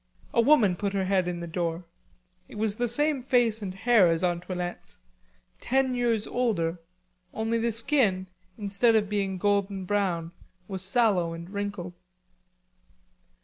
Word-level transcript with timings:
A 0.33 0.41
woman 0.41 0.75
put 0.75 0.93
her 0.93 1.05
head 1.05 1.27
in 1.27 1.41
the 1.41 1.45
door. 1.45 1.83
It 2.49 2.55
was 2.57 2.77
the 2.77 2.87
same 2.87 3.21
face 3.21 3.61
and 3.61 3.71
hair 3.75 4.09
as 4.09 4.23
Antoinette's, 4.23 4.97
ten 5.59 5.93
years 5.93 6.25
older, 6.25 6.79
only 7.35 7.59
the 7.59 7.71
skin, 7.71 8.25
instead 8.57 8.95
of 8.95 9.09
being 9.09 9.37
golden 9.37 9.85
brown, 9.85 10.31
was 10.67 10.81
sallow 10.81 11.33
and 11.33 11.47
wrinkled. 11.51 11.93